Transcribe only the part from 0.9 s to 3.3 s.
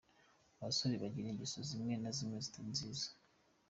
bagira ingeso zimwe na zimwe zitari nziza.